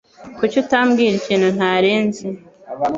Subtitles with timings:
[0.37, 2.27] Kuki utambwira ikintu ntari nzi?